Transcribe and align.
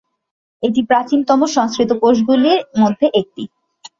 এটি 0.63 0.81
প্রাচীনতম 0.89 1.39
সংস্কৃত 1.55 1.91
কোষগুলির 2.01 2.59
মধ্যে 2.81 3.07
একটি। 3.13 3.43